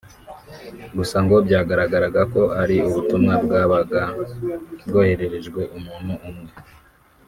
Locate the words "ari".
2.61-2.77